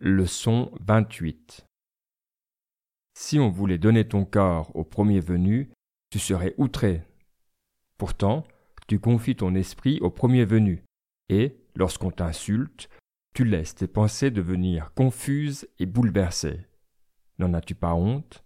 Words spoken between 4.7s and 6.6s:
au premier venu, tu serais